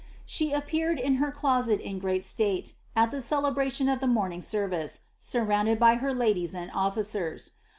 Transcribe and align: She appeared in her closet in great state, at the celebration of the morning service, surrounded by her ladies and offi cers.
She 0.25 0.51
appeared 0.51 0.99
in 0.99 1.17
her 1.17 1.31
closet 1.31 1.79
in 1.79 1.99
great 1.99 2.25
state, 2.25 2.73
at 2.95 3.11
the 3.11 3.21
celebration 3.21 3.87
of 3.87 3.99
the 3.99 4.07
morning 4.07 4.41
service, 4.41 5.01
surrounded 5.19 5.77
by 5.79 5.97
her 5.97 6.11
ladies 6.11 6.55
and 6.55 6.71
offi 6.71 7.01
cers. 7.03 7.51